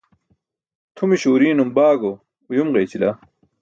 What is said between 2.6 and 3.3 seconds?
ġeyćila.